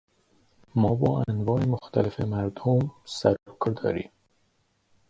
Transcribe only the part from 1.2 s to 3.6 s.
انواع مختلف مردم سر و